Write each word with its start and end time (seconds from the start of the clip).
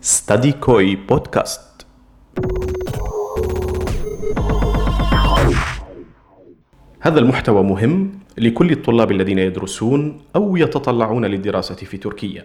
ستادي 0.00 0.52
كوي 0.52 0.96
بودكاست 0.96 1.86
هذا 7.00 7.18
المحتوى 7.18 7.62
مهم 7.62 8.18
لكل 8.38 8.72
الطلاب 8.72 9.10
الذين 9.10 9.38
يدرسون 9.38 10.20
أو 10.36 10.56
يتطلعون 10.56 11.24
للدراسة 11.24 11.74
في 11.74 11.96
تركيا. 11.96 12.44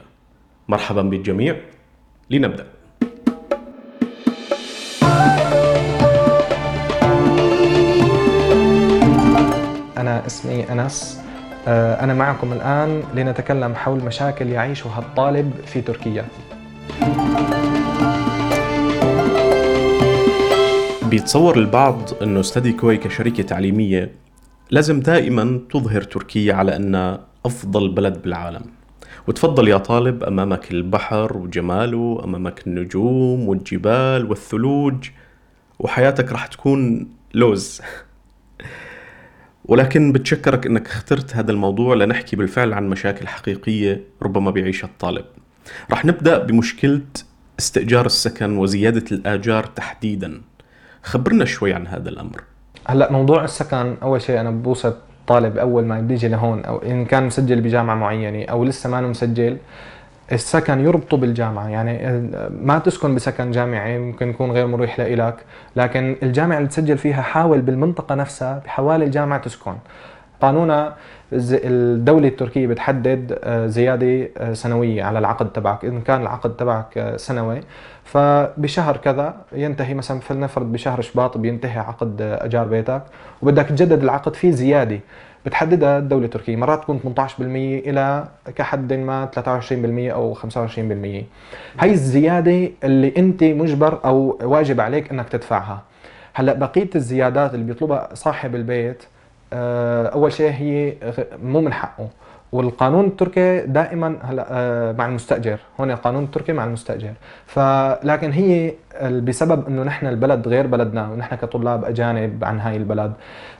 مرحبا 0.67 1.01
بالجميع. 1.01 1.55
لنبدأ. 2.29 2.67
أنا 9.97 10.25
اسمي 10.25 10.71
أنس. 10.71 11.21
آه، 11.67 12.03
أنا 12.03 12.13
معكم 12.13 12.53
الآن 12.53 13.03
لنتكلم 13.15 13.75
حول 13.75 14.03
مشاكل 14.03 14.49
يعيشها 14.49 14.99
الطالب 14.99 15.53
في 15.65 15.81
تركيا. 15.81 16.25
بيتصور 21.09 21.57
البعض 21.57 22.09
إنه 22.21 22.41
ستدي 22.41 22.73
كوي 22.73 22.97
كشركة 22.97 23.43
تعليمية 23.43 24.11
لازم 24.71 24.99
دائما 24.99 25.61
تظهر 25.71 26.01
تركيا 26.01 26.53
على 26.53 26.75
أنها 26.75 27.19
أفضل 27.45 27.89
بلد 27.89 28.21
بالعالم 28.21 28.61
وتفضل 29.27 29.67
يا 29.67 29.77
طالب 29.77 30.23
أمامك 30.23 30.71
البحر 30.71 31.37
وجماله 31.37 32.21
أمامك 32.23 32.67
النجوم 32.67 33.47
والجبال 33.47 34.29
والثلوج 34.29 35.09
وحياتك 35.79 36.31
راح 36.31 36.47
تكون 36.47 37.07
لوز 37.33 37.81
ولكن 39.65 40.11
بتشكرك 40.11 40.65
إنك 40.65 40.87
اخترت 40.87 41.35
هذا 41.35 41.51
الموضوع 41.51 41.95
لنحكي 41.95 42.35
بالفعل 42.35 42.73
عن 42.73 42.89
مشاكل 42.89 43.27
حقيقية 43.27 44.03
ربما 44.21 44.51
بيعيشها 44.51 44.87
الطالب. 44.87 45.25
راح 45.91 46.05
نبدأ 46.05 46.37
بمشكلة 46.37 47.01
استئجار 47.59 48.05
السكن 48.05 48.57
وزيادة 48.57 49.03
الآجار 49.11 49.63
تحديدا. 49.63 50.41
خبرنا 51.03 51.45
شوي 51.45 51.73
عن 51.73 51.87
هذا 51.87 52.09
الأمر. 52.09 52.43
هلأ 52.87 53.11
موضوع 53.11 53.43
السكن 53.43 53.95
أول 54.03 54.21
شيء 54.21 54.39
أنا 54.39 54.51
بوصف 54.51 54.93
طالب 55.27 55.57
أول 55.57 55.85
ما 55.85 55.99
بيجي 56.01 56.27
لهون 56.27 56.65
أو 56.65 56.77
إن 56.77 57.05
كان 57.05 57.23
مسجل 57.25 57.61
بجامعة 57.61 57.95
معينة 57.95 58.45
أو 58.45 58.63
لسه 58.63 58.89
ما 58.89 59.01
مسجل 59.01 59.57
السكن 60.31 60.79
يربطه 60.79 61.17
بالجامعة 61.17 61.67
يعني 61.67 62.21
ما 62.61 62.79
تسكن 62.79 63.15
بسكن 63.15 63.51
جامعي 63.51 63.97
ممكن 63.99 64.29
يكون 64.29 64.51
غير 64.51 64.67
مريح 64.67 64.99
لإلك 64.99 65.35
لكن 65.75 66.15
الجامعة 66.23 66.57
اللي 66.57 66.67
تسجل 66.69 66.97
فيها 66.97 67.21
حاول 67.21 67.61
بالمنطقة 67.61 68.15
نفسها 68.15 68.61
بحوالي 68.65 69.05
الجامعة 69.05 69.41
تسكن 69.41 69.75
قانونها 70.41 70.87
الز- 70.87 70.95
الدولة 71.33 72.27
التركية 72.27 72.67
بتحدد 72.67 73.39
آه، 73.43 73.67
زيادة 73.67 74.29
آه، 74.37 74.53
سنوية 74.53 75.03
على 75.03 75.19
العقد 75.19 75.51
تبعك. 75.51 75.85
إن 75.85 76.01
كان 76.01 76.21
العقد 76.21 76.55
تبعك 76.55 76.97
آه، 76.97 77.17
سنوي 77.17 77.61
فبشهر 78.03 78.97
كذا 78.97 79.35
ينتهي 79.53 79.93
مثلا 79.93 80.19
فلنفرض 80.19 80.71
بشهر 80.71 81.01
شباط 81.01 81.37
بينتهي 81.37 81.79
عقد 81.79 82.21
أجار 82.21 82.67
بيتك. 82.67 83.01
وبدك 83.41 83.65
تجدد 83.65 84.03
العقد 84.03 84.33
في 84.33 84.51
زيادة. 84.51 84.99
بتحددها 85.45 85.97
الدولة 85.97 86.25
التركية. 86.25 86.55
مرات 86.55 86.81
تكون 86.81 86.99
18% 86.99 87.41
إلى 87.89 88.27
كحد 88.55 88.93
ما 88.93 89.25
23% 89.25 90.11
أو 90.11 90.33
25% 90.33 91.25
هاي 91.79 91.91
الزيادة 91.91 92.69
اللي 92.83 93.13
أنت 93.17 93.43
مجبر 93.43 93.99
أو 94.05 94.39
واجب 94.43 94.81
عليك 94.81 95.11
أنك 95.11 95.29
تدفعها. 95.29 95.81
هلأ 96.33 96.53
بقية 96.53 96.89
الزيادات 96.95 97.53
اللي 97.53 97.65
بيطلبها 97.65 98.09
صاحب 98.13 98.55
البيت 98.55 99.03
آه، 99.53 100.07
أول 100.07 100.33
شيء 100.33 100.51
هي 100.51 100.93
مو 101.43 101.61
من 101.61 101.73
حقه. 101.73 102.07
والقانون 102.51 103.05
التركي 103.05 103.59
دائما 103.61 104.17
هلا 104.21 104.45
آه، 104.51 104.91
مع 104.91 105.05
المستأجر. 105.05 105.59
هون 105.79 105.91
القانون 105.91 106.23
التركي 106.23 106.53
مع 106.53 106.63
المستأجر. 106.65 107.13
فلكن 107.45 108.31
هي 108.31 108.73
بسبب 109.01 109.67
إنه 109.67 109.83
نحن 109.83 110.07
البلد 110.07 110.47
غير 110.47 110.67
بلدنا 110.67 111.09
ونحن 111.09 111.35
كطلاب 111.35 111.85
أجانب 111.85 112.43
عن 112.43 112.59
هاي 112.59 112.77
البلد 112.77 113.13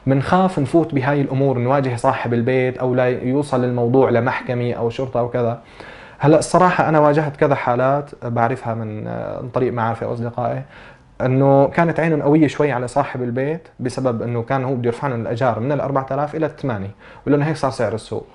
بنخاف 0.06 0.58
نفوت 0.58 0.94
بهاي 0.94 1.20
الأمور 1.20 1.58
نواجه 1.58 1.96
صاحب 1.96 2.34
البيت 2.34 2.78
أو 2.78 2.94
لا 2.94 3.08
يوصل 3.08 3.64
الموضوع 3.64 4.10
لمحكمة 4.10 4.72
أو 4.72 4.90
شرطة 4.90 5.20
أو 5.20 5.28
كذا. 5.28 5.60
هلا 6.18 6.38
الصراحة 6.38 6.88
أنا 6.88 6.98
واجهت 7.00 7.36
كذا 7.36 7.54
حالات 7.54 8.10
بعرفها 8.24 8.74
من 8.74 9.06
آه، 9.06 9.38
عن 9.38 9.48
طريق 9.48 9.72
معارفي 9.72 10.04
أو 10.04 10.12
أصدقائي. 10.12 10.62
إنه 11.26 11.68
كانت 11.68 12.00
عينهم 12.00 12.22
قوية 12.22 12.46
شوي 12.46 12.72
على 12.72 12.88
صاحب 12.88 13.22
البيت 13.22 13.68
بسبب 13.80 14.22
إنه 14.22 14.42
كان 14.42 14.64
هو 14.64 14.74
بده 14.74 14.86
يرفع 14.86 15.08
لهم 15.08 15.20
الأجار 15.20 15.60
من 15.60 15.72
ال 15.72 15.80
4000 15.80 16.34
إلى 16.34 16.50
8 16.62 16.90
ولأنه 17.26 17.44
هيك 17.46 17.56
صار 17.56 17.70
سعر 17.70 17.94
السوق. 17.94 18.26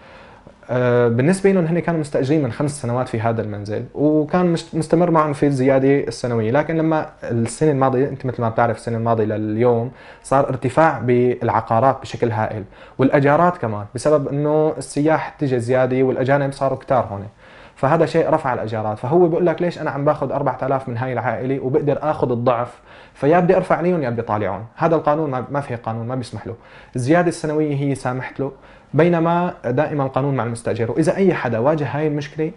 آه، 0.70 1.08
بالنسبة 1.08 1.52
لهم 1.52 1.66
هن 1.66 1.80
كانوا 1.80 2.00
مستأجرين 2.00 2.44
من 2.44 2.52
خمس 2.52 2.81
سنوات 2.81 3.09
في 3.09 3.20
هذا 3.22 3.42
المنزل 3.42 3.86
وكان 3.96 4.56
مستمر 4.74 5.12
معهم 5.12 5.34
في 5.34 5.46
الزيادة 5.46 6.00
السنوية. 6.00 6.52
لكن 6.52 6.78
لما 6.78 7.09
السنة 7.24 7.72
الماضية 7.72 8.09
أنت 8.09 8.25
مثل 8.25 8.42
ما 8.42 8.50
بتعرف 8.50 8.78
السنة 8.78 8.98
الماضية 8.98 9.25
لليوم 9.25 9.92
صار 10.24 10.50
ارتفاع 10.50 11.00
بالعقارات 11.00 12.02
بشكل 12.02 12.31
هائل. 12.31 12.64
والأجارات 12.98 13.58
كمان 13.58 13.86
بسبب 13.96 14.28
إنه 14.28 14.74
السياح 14.78 15.30
تجي 15.30 15.59
زيادة 15.59 16.04
والأجانب 16.04 16.52
صاروا 16.54 16.78
كتار 16.78 17.06
هون. 17.12 17.28
فهذا 17.77 18.05
شيء 18.05 18.29
رفع 18.29 18.53
الأجارات. 18.53 18.97
فهو 18.99 19.27
بيقول 19.27 19.45
لك 19.45 19.61
ليش 19.61 19.79
أنا 19.79 19.91
عم 19.91 20.05
باخذ 20.05 20.31
4000 20.31 20.89
من 20.89 20.97
هاي 20.97 21.13
العائله 21.13 21.59
وبقدر 21.59 21.97
آخذ 22.01 22.31
الضعف؟ 22.31 22.73
فيا 23.13 23.39
بدي 23.39 23.55
أرفع 23.57 23.75
عليهم 23.75 24.03
يا 24.03 24.09
بدي 24.09 24.21
طالعهم 24.21 24.65
هذا 24.75 24.95
القانون 24.95 25.45
ما 25.51 25.61
في 25.61 25.75
قانون 25.75 26.07
ما 26.07 26.15
بيسمح 26.15 26.47
له. 26.47 26.55
الزيادة 26.95 27.27
السنوية 27.27 27.75
هي 27.75 27.95
سامحت 27.95 28.39
له 28.39 28.51
بينما 28.93 29.53
دائما 29.65 30.03
القانون 30.03 30.35
مع 30.35 30.43
المستأجر. 30.43 30.91
وإذا 30.91 31.15
أي 31.15 31.33
حدا 31.33 31.59
واجه 31.59 31.88
هاي 31.97 32.07
المشكلة 32.07 32.51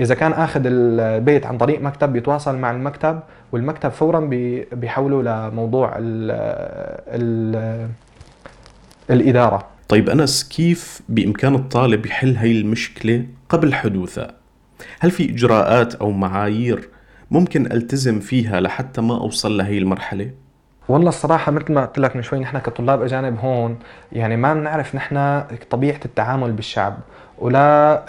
إذا 0.00 0.14
كان 0.14 0.32
آخذ 0.32 0.62
البيت 0.64 1.46
عن 1.46 1.58
طريق 1.58 1.80
مكتب 1.82 2.12
بيتواصل 2.12 2.56
مع 2.58 2.70
المكتب 2.70 3.20
والمكتب 3.52 3.88
فورا 3.90 4.20
بي- 4.20 4.64
بيحوله 4.72 5.22
لموضوع 5.22 5.92
ال 5.98 6.30
ال 7.08 7.88
الإدارة. 9.10 9.66
طيب 9.88 10.08
أنس 10.10 10.48
كيف 10.48 11.00
بإمكان 11.08 11.54
الطالب 11.54 12.06
يحل 12.06 12.36
هاي 12.36 12.60
المشكلة 12.60 13.24
قبل 13.48 13.74
حدوثها؟ 13.74 14.37
هل 15.00 15.10
في 15.10 15.30
إجراءات 15.30 15.94
أو 15.94 16.10
معايير 16.10 16.88
ممكن 17.30 17.66
ألتزم 17.72 18.20
فيها 18.20 18.60
لحتى 18.60 19.00
ما 19.00 19.14
أوصل 19.14 19.56
لهي 19.58 19.78
المرحلة؟ 19.78 20.30
والله 20.88 21.08
الصراحة 21.08 21.52
مثل 21.52 21.72
ما 21.72 21.84
قلت 21.84 21.98
لك 21.98 22.16
من 22.16 22.22
شوي 22.22 22.38
نحن 22.38 22.58
كطلاب 22.58 23.02
أجانب 23.02 23.38
هون 23.38 23.78
يعني 24.12 24.36
ما 24.36 24.54
بنعرف 24.54 24.94
نحن 24.94 25.42
طبيعة 25.70 26.00
التعامل 26.04 26.52
بالشعب. 26.52 26.98
ولا 27.38 28.04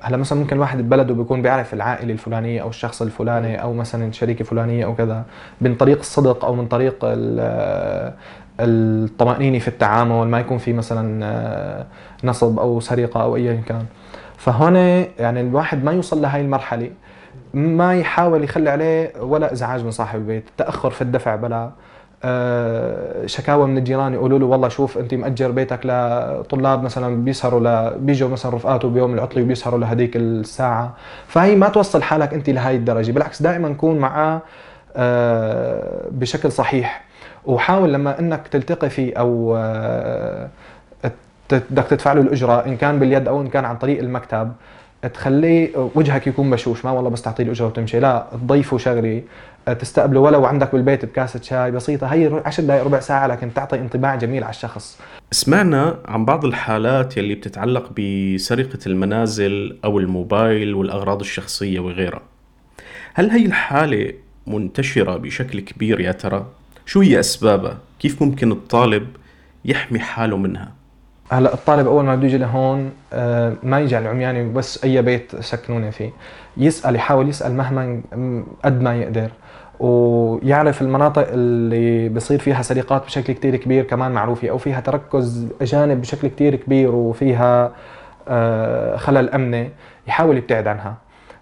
هلا 0.00 0.16
مثلا 0.16 0.38
ممكن 0.38 0.58
واحد 0.58 0.78
ببلده 0.78 1.14
بيكون 1.14 1.42
بيعرف 1.42 1.74
العائلة 1.74 2.12
الفلانية 2.12 2.62
أو 2.62 2.68
الشخص 2.68 3.02
الفلاني 3.02 3.62
أو 3.62 3.72
مثلا 3.72 4.12
شركة 4.12 4.44
فلانية 4.44 4.84
أو 4.84 4.94
كذا 4.94 5.24
من 5.60 5.74
طريق 5.74 5.98
الصدق 5.98 6.44
أو 6.44 6.54
من 6.54 6.66
طريق 6.66 6.96
ال- 7.02 8.14
الطمأنينة 8.60 9.58
في 9.58 9.68
التعامل 9.68 10.28
ما 10.28 10.40
يكون 10.40 10.58
في 10.58 10.72
مثلا 10.72 11.86
نصب 12.24 12.58
أو 12.58 12.80
سرقة 12.80 13.22
أو 13.22 13.36
أيا 13.36 13.62
كان. 13.66 13.86
فهون 14.42 14.76
يعني 15.18 15.40
الواحد 15.40 15.84
ما 15.84 15.92
يوصل 15.92 16.22
لهي 16.22 16.40
المرحلة 16.40 16.90
ما 17.54 17.94
يحاول 17.94 18.44
يخلي 18.44 18.70
عليه 18.70 19.12
ولا 19.20 19.52
إزعاج 19.52 19.84
من 19.84 19.90
صاحب 19.90 20.18
البيت 20.18 20.44
تأخر 20.56 20.90
في 20.90 21.02
الدفع 21.02 21.36
بلا 21.36 21.70
آه، 22.24 23.26
شكاوى 23.26 23.66
من 23.66 23.78
الجيران 23.78 24.14
يقولوا 24.14 24.38
له 24.38 24.46
والله 24.46 24.68
شوف 24.68 24.98
انت 24.98 25.14
مأجر 25.14 25.50
بيتك 25.50 25.80
لطلاب 25.84 26.82
مثلا 26.82 27.24
بيسهروا 27.24 27.60
ل... 27.60 27.98
بيجوا 27.98 28.28
مثلا 28.28 28.54
رفقاته 28.54 28.88
بيوم 28.88 29.14
العطلة 29.14 29.42
وبيسهروا 29.42 29.78
لهديك 29.78 30.16
الساعة. 30.16 30.94
فهي 31.26 31.56
ما 31.56 31.68
توصل 31.68 32.02
حالك 32.02 32.34
انت 32.34 32.50
لهي 32.50 32.76
الدرجة 32.76 33.12
بالعكس 33.12 33.42
دائما 33.42 33.72
كون 33.72 33.98
معاه 33.98 34.40
آه، 34.96 36.08
بشكل 36.10 36.52
صحيح. 36.52 37.04
وحاول 37.46 37.92
لما 37.92 38.18
إنك 38.18 38.48
تلتقي 38.48 38.90
فيه 38.90 39.14
أو 39.18 39.56
آه، 39.56 40.48
بدك 41.54 41.84
تدفع 41.84 42.12
له 42.12 42.20
الأجرة 42.20 42.66
إن 42.66 42.76
كان 42.76 42.98
باليد 42.98 43.28
أو 43.28 43.40
إن 43.40 43.48
كان 43.48 43.64
عن 43.64 43.76
طريق 43.76 43.98
المكتب 43.98 44.52
تخليه 45.14 45.90
وجهك 45.94 46.26
يكون 46.26 46.50
بشوش 46.50 46.84
ما 46.84 46.90
والله 46.90 47.10
بس 47.10 47.22
تعطيه 47.22 47.44
الأجرة 47.44 47.66
وتمشي 47.66 48.00
لا 48.00 48.26
تضيفه 48.32 48.78
شغله 48.78 49.22
تستقبله 49.80 50.20
ولو 50.20 50.44
عندك 50.44 50.72
بالبيت 50.72 51.04
بكاسة 51.04 51.40
شاي 51.42 51.70
بسيطة 51.70 52.06
هي 52.06 52.40
10 52.44 52.64
دقائق 52.64 52.84
ربع 52.84 53.00
ساعة 53.00 53.26
لكن 53.26 53.54
تعطي 53.54 53.78
انطباع 53.78 54.14
جميل 54.14 54.44
على 54.44 54.50
الشخص 54.50 54.98
سمعنا 55.30 55.98
عن 56.04 56.24
بعض 56.24 56.44
الحالات 56.44 57.16
يلي 57.16 57.34
بتتعلق 57.34 57.92
بسرقة 57.98 58.78
المنازل 58.86 59.76
أو 59.84 59.98
الموبايل 59.98 60.74
والأغراض 60.74 61.20
الشخصية 61.20 61.80
وغيرها 61.80 62.22
هل 63.14 63.30
هي 63.30 63.46
الحالة 63.46 64.12
منتشرة 64.46 65.16
بشكل 65.16 65.60
كبير 65.60 66.00
يا 66.00 66.12
ترى؟ 66.12 66.46
شو 66.86 67.00
هي 67.00 67.20
أسبابها؟ 67.20 67.78
كيف 67.98 68.22
ممكن 68.22 68.52
الطالب 68.52 69.06
يحمي 69.64 69.98
حاله 69.98 70.36
منها؟ 70.36 70.72
هلا 71.32 71.54
الطالب 71.54 71.86
أول 71.86 72.04
ما 72.04 72.16
بده 72.16 72.26
يجي 72.26 72.38
لهون 72.38 72.90
آه، 73.12 73.52
ما 73.62 73.80
يجي 73.80 73.96
على 73.96 74.04
العمياني 74.04 74.52
بس 74.52 74.84
أي 74.84 75.02
بيت 75.02 75.40
سكنوني 75.40 75.92
فيه. 75.92 76.10
يسأل 76.56 76.94
يحاول 76.96 77.28
يسأل 77.28 77.54
مهما 77.54 78.00
قد 78.64 78.80
ما 78.82 78.96
يقدر. 78.96 79.30
ويعرف 79.80 80.82
المناطق 80.82 81.26
اللي 81.28 82.08
بصير 82.08 82.38
فيها 82.38 82.62
سرقات 82.62 83.04
بشكل 83.04 83.32
كتير 83.32 83.56
كبير 83.56 83.84
كمان 83.84 84.12
معروفة 84.12 84.48
أو 84.50 84.58
فيها 84.58 84.80
تركز 84.80 85.46
أجانب 85.60 86.00
بشكل 86.00 86.28
كتير 86.28 86.56
كبير 86.56 86.90
وفيها 86.90 87.72
آه، 88.28 88.96
خلل 88.96 89.30
أمني 89.30 89.70
يحاول 90.08 90.36
يبتعد 90.36 90.66
عنها. 90.66 90.94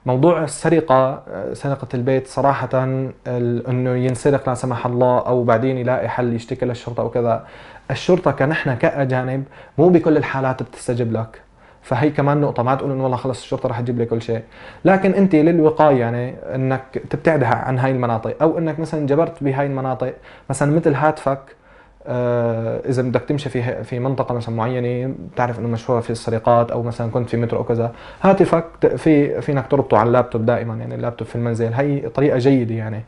موضوع 0.06 0.44
السرقة 0.44 1.22
سرقة 1.52 1.88
البيت 1.94 2.26
صراحة 2.26 2.84
إنه 3.26 3.90
ينسرق 3.90 4.48
لا 4.48 4.54
سمح 4.54 4.86
الله 4.86 5.18
أو 5.18 5.44
بعدين 5.44 5.78
يلاقي 5.78 6.08
حل 6.08 6.34
يشتكي 6.34 6.66
للشرطة 6.66 7.00
أو 7.00 7.10
كذا. 7.10 7.46
الشرطة 7.90 8.30
كنحن 8.30 8.74
كأجانب 8.74 9.44
مو 9.78 9.88
بكل 9.88 10.16
الحالات 10.16 10.62
بتستجيب 10.62 11.12
لك. 11.12 11.40
فهي 11.82 12.10
كمان 12.10 12.40
نقطة 12.40 12.62
ما 12.62 12.74
تقول 12.74 12.90
إنه 12.90 13.02
والله 13.02 13.16
خلص 13.16 13.42
الشرطة 13.42 13.68
رح 13.68 13.80
تجيب 13.80 13.98
لي 13.98 14.04
كل 14.06 14.22
شيء، 14.22 14.42
لكن 14.84 15.12
أنت 15.12 15.34
للوقاية 15.34 16.00
يعني 16.00 16.34
إنك 16.54 17.02
تبتعدها 17.10 17.54
عن 17.54 17.78
هاي 17.78 17.90
المناطق. 17.90 18.36
أو 18.42 18.58
إنك 18.58 18.80
مثلا 18.80 19.06
جبرت 19.06 19.44
بهاي 19.44 19.66
المناطق 19.66 20.14
مثلا 20.50 20.76
مثل 20.76 20.94
هاتفك 20.94 21.38
آه، 21.38 21.59
إذا 22.06 23.02
بدك 23.02 23.20
تمشي 23.20 23.48
في 23.48 23.84
في 23.84 23.98
منطقة 23.98 24.34
مثلا 24.34 24.54
معينة 24.54 25.14
بتعرف 25.32 25.58
إنه 25.58 25.68
مشهورة 25.68 26.00
في 26.00 26.10
السرقات 26.10 26.70
أو 26.70 26.82
مثلا 26.82 27.10
كنت 27.10 27.28
في 27.28 27.36
مترو 27.36 27.58
أو 27.58 27.64
كذا 27.64 27.92
هاتفك 28.22 28.96
في 28.96 29.40
فينك 29.40 29.66
تربطه 29.66 29.98
على 29.98 30.06
اللابتوب 30.06 30.46
دائما 30.46 30.74
يعني 30.74 30.94
اللابتوب 30.94 31.28
في 31.28 31.36
المنزل. 31.36 31.72
هي 31.72 32.08
طريقة 32.08 32.38
جيدة 32.38 32.74
يعني. 32.74 33.04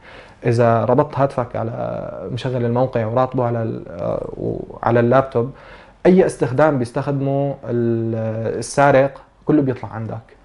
إذا 0.47 0.85
ربطت 0.85 1.19
هاتفك 1.19 1.57
على 1.57 2.09
مشغل 2.33 2.65
الموقع 2.65 3.07
وراتبه 3.07 3.45
على 3.45 3.83
آه، 3.91 4.61
على 4.83 5.01
اللابتوب 5.01 5.51
أي 6.07 6.27
استخدام 6.27 6.79
بيستخدمه 6.79 7.57
السارق 7.65 9.21
كله 9.45 9.63
بيطلع 9.63 9.89
عندك. 9.89 10.13
آه، 10.15 10.42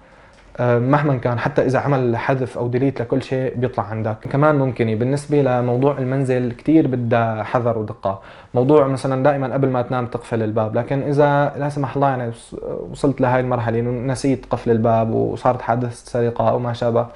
مهما 0.60 1.16
كان 1.16 1.38
حتى 1.38 1.66
إذا 1.66 1.78
عمل 1.78 2.16
حذف 2.16 2.58
أو 2.58 2.68
ديليت 2.68 3.02
لكل 3.02 3.22
شيء 3.22 3.54
بيطلع 3.56 3.84
عندك. 3.84 4.16
كمان 4.30 4.54
ممكن 4.54 4.98
بالنسبة 4.98 5.42
لموضوع 5.42 5.98
المنزل 5.98 6.52
كثير 6.52 6.86
بدها 6.86 7.42
حذر 7.42 7.78
ودقة. 7.78 8.20
موضوع 8.54 8.86
مثلا 8.86 9.22
دائما 9.22 9.52
قبل 9.54 9.68
ما 9.68 9.82
تنام 9.82 10.06
تقفل 10.06 10.42
الباب 10.42 10.78
لكن 10.78 11.02
إذا 11.02 11.52
لا 11.58 11.68
سمح 11.68 11.96
الله 11.96 12.08
يعني 12.08 12.32
وصلت 12.90 13.20
لهي 13.20 13.40
المرحلة 13.40 13.78
إنه 13.78 14.12
نسيت 14.12 14.46
قفل 14.50 14.70
الباب 14.70 15.10
وصارت 15.10 15.62
حادثة 15.62 15.90
سرقة 15.90 16.50
أو 16.50 16.58
ما 16.58 16.72
شابه. 16.72 17.06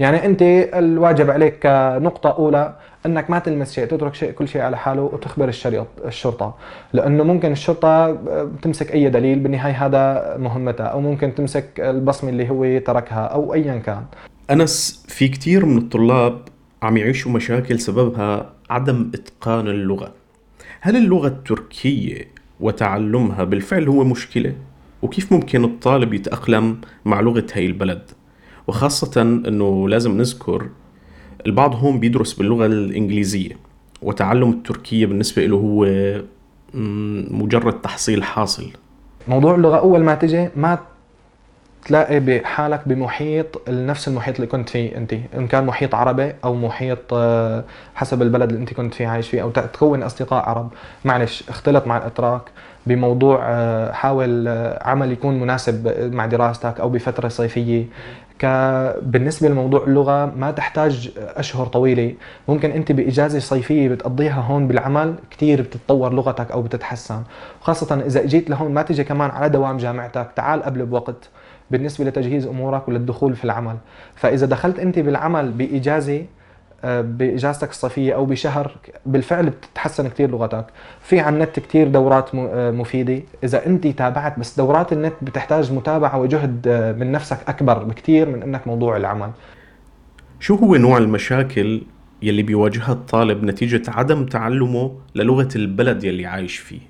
يعني 0.00 0.26
أنت 0.26 0.42
الواجب 0.74 1.30
عليك 1.30 1.66
كنقطة 1.66 2.30
أولى 2.30 2.72
إنك 3.06 3.30
ما 3.30 3.38
تلمس 3.38 3.72
شيء 3.72 3.84
تترك 3.84 4.14
شيء 4.14 4.30
كل 4.30 4.48
شيء 4.48 4.62
على 4.62 4.76
حاله 4.76 5.02
وتخبر 5.02 5.48
الشريط 5.48 5.86
الشرطة. 6.04 6.54
لأنه 6.92 7.24
ممكن 7.24 7.52
الشرطة 7.52 8.18
تمسك 8.62 8.92
أي 8.92 9.10
دليل 9.10 9.38
بالنهاية 9.38 9.86
هذا 9.86 10.36
مهمتها 10.38 10.86
أو 10.86 11.00
ممكن 11.00 11.34
تمسك 11.34 11.80
البصمة 11.80 12.30
اللي 12.30 12.50
هو 12.50 12.78
تركها 12.78 13.24
أو 13.26 13.54
ايا 13.54 13.78
كان. 13.78 14.04
أنس 14.50 15.04
في 15.08 15.28
كثير 15.28 15.66
من 15.66 15.78
الطلاب 15.78 16.40
عم 16.82 16.96
يعيشوا 16.96 17.32
مشاكل 17.32 17.80
سببها 17.80 18.52
عدم 18.70 19.10
إتقان 19.14 19.68
اللغة. 19.68 20.12
هل 20.80 20.96
اللغة 20.96 21.28
التركية 21.28 22.28
وتعلمها 22.60 23.44
بالفعل 23.44 23.88
هو 23.88 24.04
مشكلة؟ 24.04 24.54
وكيف 25.02 25.32
ممكن 25.32 25.64
الطالب 25.64 26.14
يتأقلم 26.14 26.80
مع 27.04 27.20
لغة 27.20 27.46
هي 27.52 27.66
البلد؟ 27.66 28.02
وخاصة 28.66 29.22
إنه 29.22 29.88
لازم 29.88 30.16
نذكر 30.16 30.68
البعض 31.46 31.74
هون 31.74 32.00
بيدرس 32.00 32.32
باللغة 32.32 32.66
الإنجليزية 32.66 33.56
وتعلم 34.02 34.50
التركية 34.50 35.06
بالنسبة 35.06 35.46
له 35.46 35.56
هو 35.56 35.86
مجرد 37.30 37.80
تحصيل 37.80 38.24
حاصل. 38.24 38.70
موضوع 39.28 39.54
اللغة 39.54 39.76
أول 39.76 40.00
ما 40.00 40.14
تجي 40.14 40.48
ما 40.56 40.78
تلاقي 41.84 42.20
بحالك 42.20 42.80
بمحيط 42.86 43.68
نفس 43.68 44.08
المحيط 44.08 44.34
اللي 44.34 44.46
كنت 44.46 44.68
فيه 44.68 44.96
أنت. 44.96 45.12
إن 45.12 45.46
كان 45.46 45.66
محيط 45.66 45.94
عربي 45.94 46.32
أو 46.44 46.54
محيط 46.54 46.98
آه، 47.12 47.64
حسب 47.94 48.22
البلد 48.22 48.50
اللي 48.50 48.60
أنت 48.60 48.74
كنت 48.74 48.94
فيه 48.94 49.06
عايش 49.06 49.28
فيه 49.28 49.42
أو 49.42 49.50
تكون 49.50 50.02
أصدقاء 50.02 50.48
عرب. 50.48 50.70
معلش 51.04 51.44
اختلط 51.48 51.86
مع 51.86 51.96
الاتراك 51.96 52.42
بموضوع 52.86 53.40
آه، 53.42 53.92
حاول 53.92 54.48
آه، 54.48 54.88
عمل 54.88 55.12
يكون 55.12 55.40
مناسب 55.40 55.94
مع 56.14 56.26
دراستك 56.26 56.80
أو 56.80 56.88
بفترة 56.88 57.28
صيفية. 57.28 57.84
بالنسبة 59.02 59.48
لموضوع 59.48 59.84
اللغة 59.84 60.26
ما 60.26 60.50
تحتاج 60.50 61.10
أشهر 61.16 61.66
طويلة. 61.66 62.14
ممكن 62.48 62.70
أنت 62.70 62.92
بإجازة 62.92 63.38
صيفية 63.38 63.88
بتقضيها 63.88 64.40
هون 64.40 64.68
بالعمل 64.68 65.14
كثير 65.30 65.62
بتتطور 65.62 66.12
لغتك 66.14 66.50
أو 66.50 66.62
بتتحسن. 66.62 67.22
خاصة 67.60 68.02
إذا 68.06 68.24
إجيت 68.24 68.50
لهون 68.50 68.74
ما 68.74 68.82
تيجي 68.82 69.04
كمان 69.04 69.30
على 69.30 69.48
دوام 69.48 69.76
جامعتك 69.76 70.30
تعال 70.36 70.62
قبل 70.62 70.86
بوقت 70.86 71.28
بالنسبة 71.70 72.04
لتجهيز 72.04 72.46
أمورك 72.46 72.88
وللدخول 72.88 73.36
في 73.36 73.44
العمل. 73.44 73.76
فإذا 74.14 74.46
دخلت 74.46 74.78
أنت 74.78 74.98
بالعمل 74.98 75.50
بإجازة 75.50 76.16
آه، 76.18 76.24
بإجازتك 76.84 77.70
الصيفية 77.70 78.14
أو 78.14 78.26
بشهر 78.26 78.76
بالفعل 79.06 79.50
بتتحسن 79.50 80.08
كثير 80.08 80.30
لغتك. 80.30 80.66
في 81.00 81.20
على 81.20 81.34
النت 81.34 81.60
كثير 81.60 81.88
دورات 81.88 82.34
آه، 82.34 82.70
مفيدة. 82.70 83.22
إذا 83.44 83.66
انت 83.66 83.86
تابعت 83.86 84.38
بس 84.38 84.56
دورات 84.56 84.92
النت 84.92 85.12
بتحتاج 85.22 85.72
متابعة 85.72 86.18
وجهد 86.18 86.68
آه، 86.68 86.92
من 86.92 87.12
نفسك 87.12 87.38
أكبر 87.48 87.84
بكثير 87.84 88.28
من 88.28 88.42
إنك 88.42 88.66
موضوع 88.66 88.96
العمل. 88.96 89.30
شو 90.40 90.54
هو 90.54 90.76
نوع 90.76 90.98
المشاكل 90.98 91.82
يلي 92.22 92.42
بيواجهها 92.42 92.92
الطالب 92.92 93.44
نتيجة 93.44 93.82
عدم 93.88 94.26
تعلمه 94.26 94.92
للغة 95.14 95.48
البلد 95.56 96.04
يلي 96.04 96.26
عايش 96.26 96.56
فيه؟ 96.56 96.80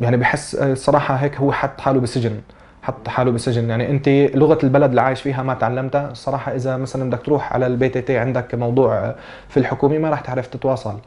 يعني 0.00 0.16
بحس 0.16 0.54
الصراحة 0.54 1.14
هيك 1.14 1.36
هو 1.36 1.52
حط 1.52 1.80
حاله 1.80 2.00
بسجن. 2.00 2.40
حط 2.86 3.08
حاله 3.08 3.30
بسجن. 3.30 3.70
يعني 3.70 3.90
انت 3.90 4.08
لغة 4.08 4.58
البلد 4.62 4.88
اللي 4.88 5.00
عايش 5.00 5.22
فيها 5.22 5.42
ما 5.42 5.54
تعلمتها 5.54 6.10
الصراحه 6.10 6.54
إذا 6.54 6.76
مثلا 6.76 7.10
بدك 7.10 7.22
تروح 7.22 7.52
على 7.52 7.66
البي 7.66 7.88
تي 7.88 8.00
تي 8.00 8.18
عندك 8.18 8.54
موضوع 8.54 9.14
في 9.48 9.56
الحكومة 9.56 9.98
ما 9.98 10.10
راح 10.10 10.20
تعرف 10.20 10.46
تتواصل. 10.46 10.98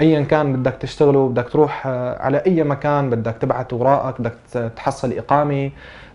ايا 0.00 0.20
كان 0.20 0.52
بدك 0.52 0.72
تشتغله 0.72 1.28
بدك 1.28 1.48
تروح 1.48 1.86
على 2.26 2.42
أي 2.46 2.64
مكان 2.64 3.10
بدك 3.10 3.36
تبعت 3.40 3.72
اوراقك 3.72 4.20
بدك 4.20 4.36
تحصل 4.76 5.12
إقامة 5.12 5.70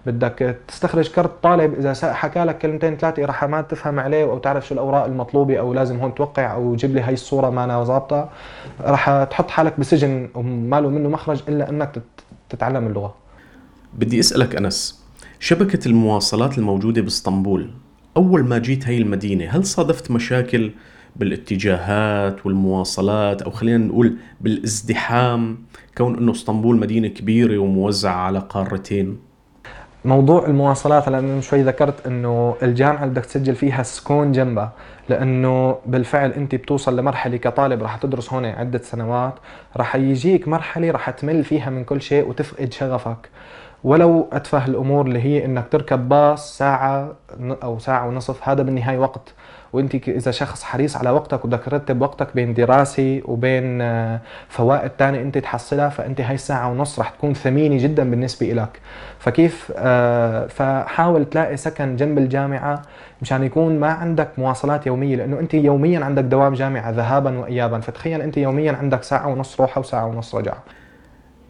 بدك 0.05 0.57
تستخرج 0.67 1.11
كرت 1.11 1.31
طالب. 1.43 1.73
إذا 1.73 2.13
حكى 2.13 2.43
لك 2.43 2.57
كلمتين 2.57 2.97
ثلاثة 2.97 3.25
راح 3.25 3.43
ما 3.43 3.61
تفهم 3.61 3.99
عليه 3.99 4.23
أو 4.23 4.37
تعرف 4.37 4.67
شو 4.67 4.73
الأوراق 4.73 5.05
المطلوبة 5.05 5.59
أو 5.59 5.73
لازم 5.73 5.99
هون 5.99 6.15
توقع 6.15 6.53
أو 6.53 6.75
جيب 6.75 6.95
لي 6.95 7.01
هاي 7.01 7.13
الصورة 7.13 7.49
ما 7.49 7.63
أنا 7.63 7.83
ظابطه 7.83 8.29
راح 8.81 9.23
تحط 9.23 9.49
حالك 9.49 9.79
بسجن 9.79 10.29
وما 10.35 10.81
له 10.81 10.89
منه 10.89 11.09
مخرج 11.09 11.43
إلا 11.47 11.69
إنك 11.69 12.01
تتعلم 12.49 12.87
اللغة. 12.87 13.13
بدي 13.93 14.19
أسألك 14.19 14.55
أنس 14.55 15.00
شبكة 15.43 15.87
المواصلات 15.87 16.57
الموجودة 16.57 17.01
باسطنبول. 17.01 17.69
أول 18.17 18.43
ما 18.43 18.57
جيت 18.57 18.87
هاي 18.87 18.97
المدينة 18.97 19.45
هل 19.49 19.65
صادفت 19.65 20.11
مشاكل 20.11 20.71
بالاتجاهات 21.15 22.45
والمواصلات؟ 22.45 23.41
أو 23.41 23.51
خلينا 23.51 23.77
نقول 23.77 24.17
بالازدحام 24.41 25.57
كون 25.97 26.17
أنه 26.17 26.31
اسطنبول 26.31 26.77
مدينة 26.77 27.07
كبيرة 27.07 27.57
وموزعة 27.57 28.15
على 28.15 28.39
قارتين؟ 28.39 29.19
موضوع 30.05 30.45
المواصلات 30.45 31.07
هلا 31.07 31.21
من 31.21 31.41
شوي 31.41 31.63
ذكرت 31.63 32.07
إنه 32.07 32.55
الجامعة 32.63 33.03
اللي 33.03 33.13
بدك 33.13 33.25
تسجل 33.25 33.55
فيها 33.55 33.83
سكون 33.83 34.31
جنبها 34.31 34.71
لأنه 35.09 35.77
بالفعل 35.85 36.31
أنت 36.31 36.55
بتوصل 36.55 36.99
لمرحلة 36.99 37.37
كطالب 37.37 37.83
رح 37.83 37.95
تدرس 37.95 38.33
هون 38.33 38.45
عدة 38.45 38.81
سنوات 38.83 39.33
رح 39.77 39.95
يجيك 39.95 40.47
مرحلة 40.47 40.91
رح 40.91 41.09
تمل 41.09 41.43
فيها 41.43 41.69
من 41.69 41.83
كل 41.83 42.01
شيء 42.01 42.29
وتفقد 42.29 42.73
شغفك. 42.73 43.29
ولو 43.83 44.27
أتفه 44.33 44.65
الأمور 44.65 45.05
اللي 45.05 45.19
هي 45.21 45.45
إنك 45.45 45.67
تركب 45.71 46.09
باص 46.09 46.57
ساعة 46.57 47.13
أو 47.63 47.79
ساعة 47.79 48.07
ونصف 48.07 48.49
هذا 48.49 48.63
بالنهاية 48.63 48.97
وقت. 48.97 49.33
وإنت 49.73 49.95
إذا 50.07 50.31
شخص 50.31 50.63
حريص 50.63 50.97
على 50.97 51.09
وقتك 51.09 51.45
وبدك 51.45 51.63
ترتب 51.65 52.01
وقتك 52.01 52.27
بين 52.35 52.53
دراسة 52.53 53.21
وبين 53.25 53.81
آه، 53.81 54.19
فوائد 54.49 54.91
ثانية 54.99 55.21
إنت 55.21 55.37
تحصلها 55.37 55.89
فإنت 55.89 56.21
هاي 56.21 56.35
الساعة 56.35 56.71
ونص 56.71 56.99
رح 56.99 57.09
تكون 57.09 57.33
ثمينة 57.33 57.83
جدا 57.83 58.09
بالنسبة 58.09 58.45
لك 58.47 58.79
فكيف؟ 59.19 59.71
آه، 59.77 60.47
فحاول 60.47 61.25
تلاقي 61.25 61.57
سكن 61.57 61.95
جنب 61.95 62.17
الجامعة 62.17 62.81
مشان 63.21 63.43
يكون 63.43 63.79
ما 63.79 63.87
عندك 63.91 64.29
مواصلات 64.37 64.87
يومية 64.87 65.15
لأنه 65.15 65.39
إنت 65.39 65.53
يوميا 65.53 65.99
عندك 66.05 66.23
دوام 66.23 66.53
جامعة 66.53 66.89
ذهابا 66.91 67.39
وايابا. 67.39 67.79
فتخيل 67.79 68.21
إنت 68.21 68.37
يوميا 68.37 68.71
عندك 68.71 69.03
ساعة 69.03 69.27
ونص 69.27 69.61
روحه 69.61 69.79
وساعة 69.81 70.05
ونص 70.05 70.35
رجعة. 70.35 70.63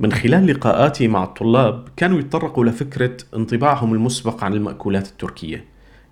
من 0.01 0.11
خلال 0.11 0.47
لقاءاتي 0.47 1.07
مع 1.07 1.23
الطلاب 1.23 1.87
كانوا 1.97 2.19
يتطرقوا 2.19 2.65
لفكرة 2.65 3.17
انطباعهم 3.35 3.93
المسبق 3.93 4.43
عن 4.43 4.53
المأكولات 4.53 5.07
التركية. 5.07 5.65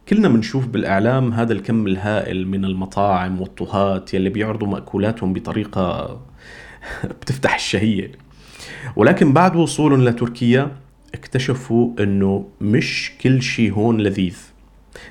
كلنا 0.10 0.28
بنشوف 0.28 0.68
بالإعلام 0.68 1.34
هذا 1.34 1.54
الكم 1.54 1.88
الهائل 1.88 2.48
من 2.48 2.66
المطاعم 2.66 3.42
والطهات 3.42 4.14
يلي 4.14 4.30
بيعرضوا 4.30 4.68
مأكولاتهم 4.68 5.34
بطريقة 5.34 6.20
بتفتح 7.22 7.56
الشهية. 7.56 8.12
ولكن 8.96 9.34
بعد 9.34 9.56
وصولهم 9.56 10.04
لتركيا 10.04 10.72
اكتشفوا 11.14 11.94
إنه 12.00 12.48
مش 12.62 13.12
كل 13.22 13.42
شيء 13.42 13.74
هون 13.74 14.02
لذيذ. 14.02 14.38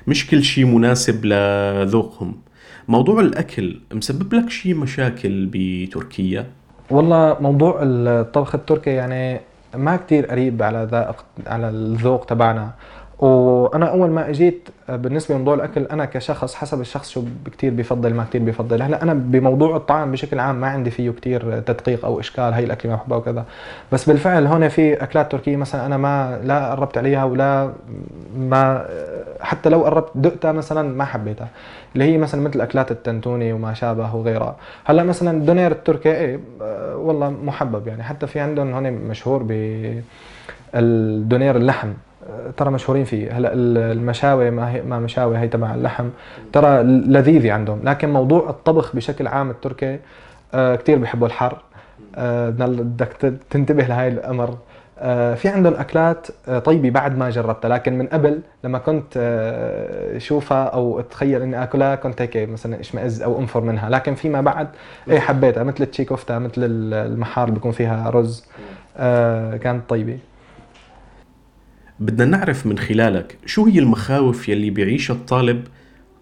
مش 0.07 0.27
كل 0.27 0.43
شيء 0.43 0.65
مناسب 0.65 1.25
لذوقهم. 1.25 2.41
موضوع 2.87 3.19
الأكل 3.19 3.79
مسبب 3.93 4.33
لك 4.33 4.49
شيء 4.49 4.75
مشاكل 4.75 5.49
بتركيا؟ 5.51 6.58
والله 6.89 7.37
موضوع 7.39 7.79
الطبخ 7.81 8.55
التركي 8.55 8.89
يعني 8.89 9.41
ما 9.75 9.95
كتير 9.95 10.25
قريب 10.25 10.63
على 10.63 10.87
ذائق 10.91 11.25
على 11.47 11.69
الذوق 11.69 12.25
تبعنا. 12.25 12.69
وأنا 13.19 13.85
أول 13.85 14.09
ما 14.09 14.29
أجيت 14.29 14.69
آه، 14.89 14.95
بالنسبة 14.95 15.35
لموضوع 15.35 15.53
الأكل 15.53 15.83
أنا 15.83 16.05
كشخص 16.05 16.55
حسب 16.55 16.81
الشخص 16.81 17.09
شو 17.09 17.23
كثير 17.57 17.73
بيفضل 17.73 18.13
ما 18.13 18.23
كثير 18.23 18.41
بيفضل. 18.41 18.81
هلأ 18.81 19.03
أنا 19.03 19.13
بموضوع 19.13 19.75
الطعام 19.75 20.11
بشكل 20.11 20.39
عام 20.39 20.55
ما 20.55 20.67
عندي 20.67 20.91
فيه 20.91 21.11
كثير 21.11 21.59
تدقيق 21.59 22.05
أو 22.05 22.19
إشكال 22.19 22.53
هي 22.53 22.63
الاكله 22.63 22.91
ما 22.91 22.97
بحبها 22.97 23.17
وكذا. 23.17 23.45
بس 23.91 24.09
بالفعل 24.09 24.47
هون 24.47 24.67
في 24.67 24.93
أكلات 24.93 25.31
تركية 25.31 25.55
مثلا 25.55 25.85
أنا 25.85 25.97
ما 25.97 26.39
لا 26.43 26.71
قربت 26.71 26.97
عليها 26.97 27.23
ولا 27.23 27.73
ما 28.37 28.85
حتى 29.41 29.69
لو 29.69 29.83
قربت 29.83 30.11
دقتها 30.15 30.51
مثلا 30.51 30.95
ما 30.95 31.05
حبيتها. 31.05 31.47
اللي 31.93 32.03
هي 32.03 32.17
مثلا 32.17 32.41
مثل 32.41 32.61
أكلات 32.61 32.91
التنتوني 32.91 33.53
وما 33.53 33.73
شابه 33.73 34.15
وغيرها. 34.15 34.55
هلأ 34.85 35.03
مثلا 35.03 35.31
الدونير 35.37 35.71
التركي 35.71 36.39
آه، 36.61 36.95
والله 36.97 37.29
محبب 37.29 37.87
يعني. 37.87 38.03
حتى 38.03 38.27
في 38.27 38.39
عندهم 38.39 38.73
هون 38.73 38.91
مشهور 38.91 39.43
ب 39.43 39.51
الدونير 40.75 41.55
اللحم. 41.55 41.89
ترى 42.57 42.71
مشهورين 42.71 43.03
فيه. 43.03 43.37
هلا 43.37 43.51
المشاوي 43.53 44.51
ما 44.51 44.71
هي 44.71 44.81
ما 44.81 44.99
مشاوي 44.99 45.37
هي 45.37 45.47
تبع 45.47 45.75
اللحم. 45.75 46.09
ترى 46.53 46.83
لذيذه 46.83 47.51
عندهم. 47.51 47.79
لكن 47.83 48.09
موضوع 48.13 48.49
الطبخ 48.49 48.95
بشكل 48.95 49.27
عام 49.27 49.49
التركي 49.49 49.99
آه، 50.53 50.75
كثير 50.75 50.97
بيحبوا 50.97 51.27
الحر. 51.27 51.57
آه، 52.15 52.49
بدك 52.49 53.07
تنتبه 53.49 53.83
لهي 53.83 54.07
الأمر. 54.07 54.57
آه، 54.99 55.35
في 55.35 55.49
عندهم 55.49 55.73
أكلات 55.73 56.27
طيبة 56.65 56.89
بعد 56.89 57.17
ما 57.17 57.29
جربتها. 57.29 57.69
لكن 57.69 57.97
من 57.97 58.07
قبل 58.07 58.39
لما 58.63 58.77
كنت 58.77 59.17
أشوفها 60.15 60.63
أو 60.63 60.99
أتخيل 60.99 61.41
إني 61.41 61.63
آكلها 61.63 61.95
كنت 61.95 62.21
هيك 62.21 62.37
مثلا 62.37 62.79
إشمئز 62.79 63.21
أو 63.21 63.39
أنفر 63.39 63.61
منها. 63.61 63.89
لكن 63.89 64.15
فيما 64.15 64.41
بعد 64.41 64.67
إيه 65.09 65.19
حبيتها. 65.19 65.63
مثل 65.63 65.83
التشيكوفتا 65.83 66.39
مثل 66.39 66.53
المحار 66.57 67.43
اللي 67.43 67.55
بيكون 67.55 67.71
فيها 67.71 68.09
رز. 68.09 68.45
كانت 69.63 69.81
طيبة. 69.89 70.17
بدنا 71.99 72.37
نعرف 72.37 72.65
من 72.65 72.77
خلالك 72.77 73.37
شو 73.45 73.65
هي 73.65 73.79
المخاوف 73.79 74.49
يلي 74.49 74.69
بيعيشها 74.69 75.13
الطالب 75.13 75.67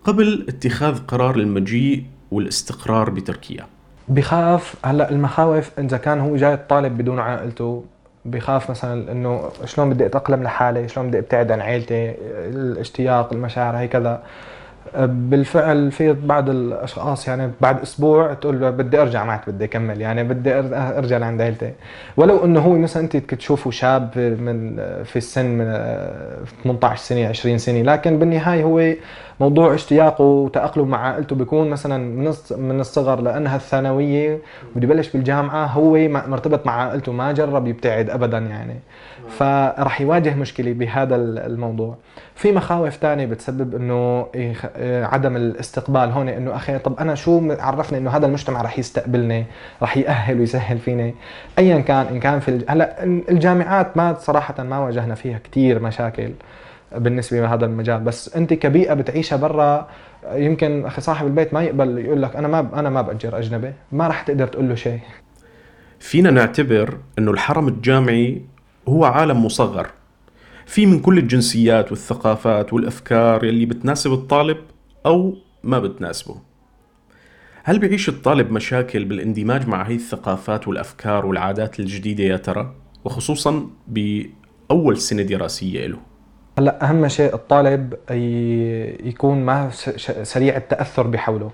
قبل 0.03 0.45
اتخاذ 0.49 0.99
قرار 0.99 1.35
المجيء 1.35 2.03
والاستقرار 2.31 3.09
بتركيا. 3.09 3.65
بخاف 4.07 4.75
هلأ 4.85 5.09
المخاوف 5.09 5.79
إذا 5.79 5.97
كان 5.97 6.19
هو 6.19 6.35
جاي 6.35 6.53
الطالب 6.53 6.97
بدون 6.97 7.19
عائلته 7.19 7.83
بخاف 8.25 8.69
مثلا 8.69 9.11
إنه 9.11 9.49
شلون 9.65 9.89
بدي 9.89 10.05
أتأقلم 10.05 10.43
لحالي 10.43 10.87
شلون 10.87 11.07
بدي 11.07 11.19
أبتعد 11.19 11.51
عن 11.51 11.61
عائلتي 11.61 12.15
الاشتياق 12.31 13.33
المشاعر 13.33 13.77
هي 13.77 13.87
كذا. 13.87 14.23
بالفعل 14.95 15.91
في 15.91 16.13
بعض 16.13 16.49
الأشخاص 16.49 17.27
يعني 17.27 17.51
بعد 17.61 17.81
أسبوع 17.81 18.33
تقول 18.33 18.71
بدي 18.71 19.01
أرجع 19.01 19.25
معك 19.25 19.49
بدي 19.49 19.65
أكمل 19.65 20.01
يعني 20.01 20.23
بدي 20.23 20.53
أرجع 20.73 21.17
لعند 21.17 21.41
عيلتي. 21.41 21.71
ولو 22.17 22.45
إنه 22.45 22.59
هو 22.59 22.73
مثلا 22.73 23.03
أنت 23.03 23.17
تشوفه 23.17 23.71
شاب 23.71 24.09
من 24.17 24.75
في 25.03 25.15
السن 25.15 25.45
من 25.45 25.65
18 26.63 27.03
سنة 27.03 27.27
20 27.27 27.57
سنة 27.57 27.81
لكن 27.81 28.19
بالنهاية 28.19 28.63
هو 28.63 28.93
موضوع 29.39 29.73
اشتياقه 29.73 30.23
وتأقلم 30.23 30.87
مع 30.87 30.97
عائلته 30.97 31.35
بيكون 31.35 31.69
مثلا 31.69 31.97
من 31.97 32.33
من 32.57 32.79
الصغر 32.79 33.21
لأنها 33.21 33.55
الثانوية 33.55 34.39
بده 34.75 34.83
يبلش 34.83 35.09
بالجامعة 35.09 35.65
هو 35.65 35.97
مرتبط 36.07 36.65
مع 36.65 36.73
عائلته 36.73 37.11
ما 37.11 37.31
جرب 37.31 37.67
يبتعد 37.67 38.09
ابدا 38.09 38.37
يعني. 38.37 38.79
فراح 39.29 40.01
يواجه 40.01 40.35
مشكلة 40.35 40.73
بهذا 40.73 41.15
الموضوع. 41.15 41.95
في 42.35 42.51
مخاوف 42.51 42.95
ثانية 42.95 43.25
بتسبب 43.25 43.75
إنه 43.75 44.27
عدم 45.05 45.35
الاستقبال 45.35 46.11
هون 46.11 46.29
إنه 46.29 46.55
أخي 46.55 46.79
طب 46.79 46.99
أنا 46.99 47.15
شو 47.15 47.55
عرفني 47.59 47.97
إنه 47.97 48.09
هذا 48.09 48.25
المجتمع 48.25 48.61
رح 48.61 48.79
يستقبلني 48.79 49.45
رح 49.81 49.97
يأهل 49.97 50.39
ويسهل 50.39 50.77
فيني. 50.77 51.15
ايا 51.59 51.79
كان 51.79 52.05
إن 52.05 52.19
كان 52.19 52.39
في 52.39 52.65
هلأ 52.69 53.03
الجامعات 53.03 53.97
ما 53.97 54.13
صراحة 54.13 54.63
ما 54.63 54.79
واجهنا 54.79 55.15
فيها 55.15 55.39
كثير 55.51 55.79
مشاكل. 55.79 56.31
بالنسبة 56.95 57.41
لهذا 57.41 57.65
المجال. 57.65 57.99
بس 57.99 58.35
أنت 58.35 58.53
كبيئة 58.53 58.93
بتعيشها 58.93 59.35
برا 59.35 59.87
يمكن 60.31 60.85
أخي 60.85 61.01
صاحب 61.01 61.27
البيت 61.27 61.53
ما 61.53 61.63
يقبل 61.63 61.97
يقول 61.97 62.21
لك 62.21 62.35
أنا 62.35 62.47
ما 62.47 62.79
أنا 62.79 62.89
ما 62.89 63.01
بأجر 63.01 63.37
أجنبي 63.37 63.73
ما 63.91 64.07
راح 64.07 64.21
تقدر 64.21 64.47
تقول 64.47 64.69
له 64.69 64.75
شيء. 64.75 64.99
فينا 65.99 66.31
نعتبر 66.31 66.97
إنه 67.19 67.31
الحرم 67.31 67.67
الجامعي 67.67 68.41
هو 68.87 69.05
عالم 69.05 69.45
مصغر. 69.45 69.87
في 70.65 70.85
من 70.85 70.99
كل 70.99 71.17
الجنسيات 71.17 71.91
والثقافات 71.91 72.73
والأفكار 72.73 73.45
يلي 73.45 73.65
بتناسب 73.65 74.13
الطالب 74.13 74.57
أو 75.05 75.37
ما 75.63 75.79
بتناسبه. 75.79 76.35
هل 77.63 77.79
بيعيش 77.79 78.09
الطالب 78.09 78.51
مشاكل 78.51 79.05
بالاندماج 79.05 79.67
مع 79.67 79.83
هي 79.83 79.95
الثقافات 79.95 80.67
والأفكار 80.67 81.25
والعادات 81.25 81.79
الجديدة 81.79 82.23
يا 82.23 82.37
ترى؟ 82.37 82.73
وخصوصا 83.05 83.69
بأول 83.87 84.97
سنة 84.97 85.23
دراسية 85.23 85.87
له 85.87 86.06
هلا 86.59 86.89
اهم 86.89 87.07
شيء 87.07 87.33
الطالب 87.33 87.93
يكون 89.05 89.45
ما 89.45 89.69
سريع 90.23 90.57
التأثر 90.57 91.07
بحوله. 91.07 91.51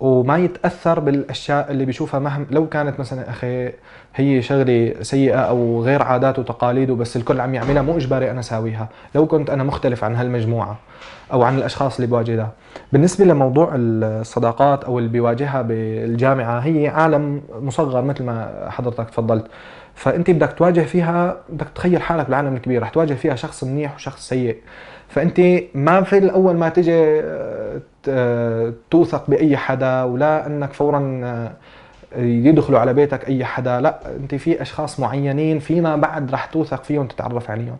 وما 0.00 0.38
يتأثر 0.38 1.00
بالأشياء 1.00 1.70
اللي 1.70 1.84
بيشوفها 1.84 2.20
مهما 2.20 2.46
لو 2.50 2.68
كانت 2.68 3.00
مثلا 3.00 3.30
أخي 3.30 3.72
هي 4.14 4.42
شغلة 4.42 4.94
سيئة 5.02 5.38
أو 5.38 5.82
غير 5.82 6.02
عادات 6.02 6.38
وتقاليد 6.38 6.90
وبس 6.90 7.16
الكل 7.16 7.40
عم 7.40 7.54
يعملها 7.54 7.82
مو 7.82 7.96
إجباري 7.96 8.30
أنا 8.30 8.40
اساويها 8.40 8.88
لو 9.14 9.26
كنت 9.26 9.50
أنا 9.50 9.64
مختلف 9.64 10.04
عن 10.04 10.16
هالمجموعة. 10.16 10.78
أو 11.32 11.42
عن 11.42 11.58
الأشخاص 11.58 11.96
اللي 11.96 12.06
بواجهها. 12.06 12.52
بالنسبة 12.92 13.24
لموضوع 13.24 13.70
الصداقات 13.74 14.84
أو 14.84 14.98
اللي 14.98 15.08
بيواجهها 15.08 15.62
بالجامعة 15.62 16.58
هي 16.58 16.88
عالم 16.88 17.42
مصغر 17.60 18.02
مثل 18.02 18.24
ما 18.24 18.66
حضرتك 18.70 19.10
تفضلت. 19.10 19.46
فأنت 19.94 20.30
بدك 20.30 20.52
تواجه 20.52 20.80
فيها 20.80 21.36
بدك 21.48 21.66
تخيل 21.74 22.02
حالك 22.02 22.26
بالعالم 22.26 22.56
الكبير 22.56 22.82
رح 22.82 22.88
تواجه 22.88 23.14
فيها 23.14 23.34
شخص 23.34 23.64
منيح 23.64 23.94
وشخص 23.94 24.28
سيء. 24.28 24.56
فأنت 25.08 25.40
ما 25.74 26.02
في 26.02 26.18
الأول 26.18 26.56
ما 26.56 26.68
تجي 26.68 27.20
آه، 28.08 28.72
توثق 28.90 29.30
بأي 29.30 29.56
حدا 29.56 30.02
ولا 30.02 30.46
إنك 30.46 30.72
فورا 30.72 31.20
آه، 31.24 31.52
يدخلوا 32.16 32.78
على 32.78 32.94
بيتك 32.94 33.28
أي 33.28 33.44
حدا 33.44 33.80
لا 33.80 34.00
أنت 34.16 34.34
في 34.34 34.62
أشخاص 34.62 35.00
معينين 35.00 35.58
فيما 35.58 35.96
بعد 35.96 36.30
رح 36.30 36.44
توثق 36.44 36.84
فيهم 36.84 37.06
تتعرف 37.06 37.50
عليهم. 37.50 37.76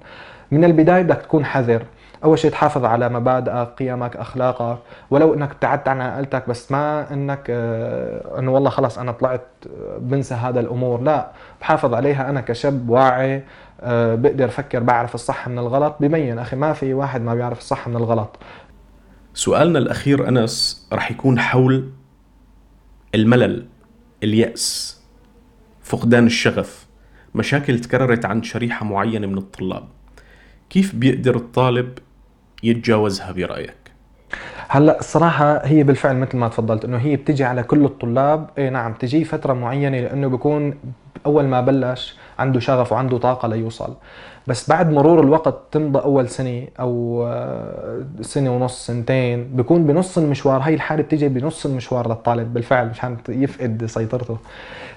من 0.51 0.65
البداية 0.65 1.03
بدك 1.03 1.17
تكون 1.17 1.45
حذر. 1.45 1.83
أول 2.25 2.39
شيء 2.39 2.51
تحافظ 2.51 2.85
على 2.85 3.09
مبادئك 3.09 3.69
قيمك 3.79 4.17
أخلاقك. 4.17 4.79
ولو 5.11 5.35
إنك 5.35 5.51
ابتعدت 5.51 5.89
عن 5.89 6.01
عائلتك 6.01 6.49
بس 6.49 6.73
ما 6.73 7.13
إنك 7.13 7.47
آه، 7.51 8.39
إنه 8.39 8.51
والله 8.51 8.71
خلص 8.71 8.99
أنا 8.99 9.13
طلعت 9.13 9.47
بنسى 9.99 10.35
هذا 10.35 10.61
الأمور. 10.61 11.01
لا 11.01 11.31
بحافظ 11.61 11.95
عليها 11.95 12.31
أنا 12.31 12.41
كشاب 12.41 12.89
واعي 12.89 13.45
بقدر 13.83 14.45
أفكر 14.45 14.81
بعرف 14.81 15.15
الصح 15.15 15.49
من 15.49 15.59
الغلط. 15.59 15.97
ببين 16.01 16.39
أخي 16.39 16.57
ما 16.57 16.73
في 16.73 16.95
واحد 16.95 17.23
ما 17.23 17.35
بيعرف 17.35 17.59
الصح 17.59 17.89
من 17.89 17.97
الغلط. 17.97 18.39
سؤالنا 19.35 19.79
الأخير 19.79 20.29
أنس 20.29 20.89
رح 20.93 21.11
يكون 21.11 21.41
حول 21.41 21.91
الملل 23.15 23.67
اليأس 24.23 25.01
فقدان 25.83 26.27
الشغف. 26.27 26.87
مشاكل 27.35 27.79
تكررت 27.79 28.25
عند 28.25 28.45
شريحة 28.45 28.87
معينة 28.87 29.27
من 29.27 29.39
الطلاب. 29.39 29.89
كيف 30.71 30.95
بيقدر 30.95 31.37
الطالب 31.37 31.99
يتجاوزها 32.63 33.33
برأيك؟ 33.33 33.75
هلا 34.69 34.99
الصراحة 34.99 35.67
هي 35.67 35.83
بالفعل 35.83 36.17
مثل 36.17 36.37
ما 36.37 36.49
تفضلت 36.49 36.85
إنه 36.85 36.97
هي 36.97 37.17
بتجي 37.17 37.45
على 37.45 37.63
كل 37.63 37.85
الطلاب. 37.85 38.51
إي 38.59 38.71
نعم 38.71 38.93
تجي 38.93 39.25
فترة 39.25 39.53
معينة 39.53 40.01
لإنه 40.01 40.29
بيكون 40.29 40.75
أول 41.27 41.45
ما 41.45 41.61
بلش 41.61 42.17
عنده 42.39 42.61
شغف 42.61 42.93
وعنده 42.93 43.19
طاقة 43.19 43.49
ليوصل. 43.49 43.95
بس 44.47 44.69
بعد 44.69 44.93
مرور 44.93 45.21
الوقت 45.21 45.55
تمضى 45.73 45.99
أول 45.99 46.29
سنة 46.29 46.67
أو 46.81 47.25
آه، 47.27 48.05
سنة 48.21 48.57
ونص 48.57 48.87
سنتين 48.87 49.45
بكون 49.45 49.87
بنص 49.87 50.19
المشوار. 50.19 50.61
هاي 50.61 50.75
الحالة 50.75 51.03
بتيجي 51.03 51.29
بنص 51.29 51.67
المشوار 51.67 52.09
للطالب 52.09 52.55
بالفعل 52.55 52.89
مشان 52.89 53.17
يفقد 53.29 53.87
سيطرته. 53.87 54.39